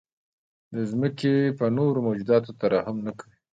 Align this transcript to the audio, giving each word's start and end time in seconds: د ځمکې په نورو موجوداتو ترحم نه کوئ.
د 0.73 0.75
ځمکې 0.91 1.33
په 1.59 1.65
نورو 1.77 1.99
موجوداتو 2.07 2.51
ترحم 2.61 2.97
نه 3.05 3.11
کوئ. 3.19 3.33